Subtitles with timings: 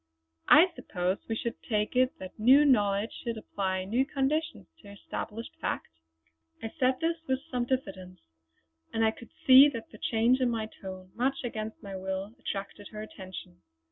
[0.47, 5.55] "I suppose we should take it that new knowledge should apply new conditions to established
[5.61, 5.89] fact?"
[6.59, 8.19] I said this with some diffidence;
[8.91, 12.87] and I could see that the change in my tone, much against my will, attracted
[12.87, 13.61] her attention.